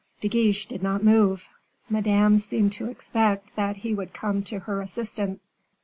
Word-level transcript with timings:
De 0.19 0.27
Guiche 0.27 0.65
did 0.65 0.81
not 0.81 1.03
move. 1.03 1.47
Madame 1.87 2.39
seemed 2.39 2.73
to 2.73 2.89
expect 2.89 3.55
that 3.55 3.75
he 3.75 3.93
would 3.93 4.15
come 4.15 4.41
to 4.41 4.57
her 4.57 4.81
assistance. 4.81 5.53